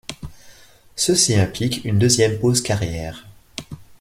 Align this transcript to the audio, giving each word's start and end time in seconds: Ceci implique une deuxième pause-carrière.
Ceci 0.95 1.35
implique 1.35 1.85
une 1.85 1.99
deuxième 1.99 2.39
pause-carrière. 2.39 3.27